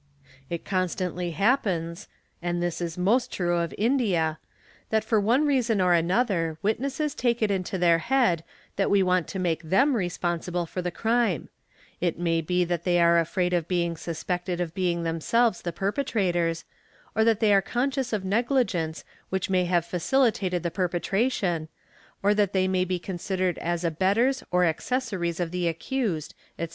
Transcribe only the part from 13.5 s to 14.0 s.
of being